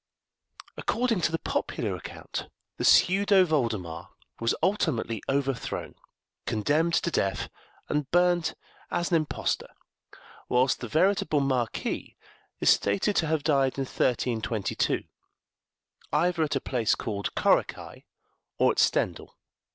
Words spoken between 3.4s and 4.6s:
Voldemar was